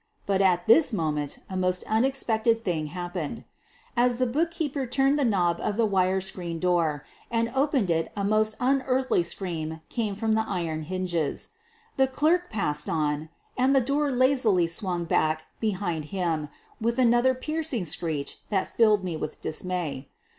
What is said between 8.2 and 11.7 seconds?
most unearthly scream came from the iron hinges.